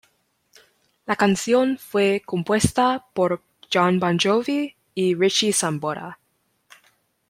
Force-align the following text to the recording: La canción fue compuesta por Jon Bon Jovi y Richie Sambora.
La 1.05 1.15
canción 1.15 1.77
fue 1.77 2.23
compuesta 2.25 3.05
por 3.13 3.43
Jon 3.71 3.99
Bon 3.99 4.17
Jovi 4.19 4.75
y 4.95 5.13
Richie 5.13 5.53
Sambora. 5.53 6.17